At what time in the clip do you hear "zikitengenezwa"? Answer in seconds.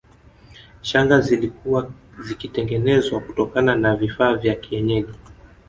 2.19-3.19